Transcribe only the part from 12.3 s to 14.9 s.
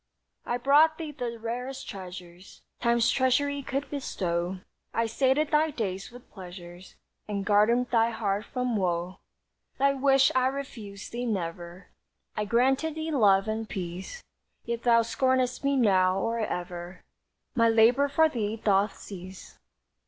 I granted thee love and peace; Yet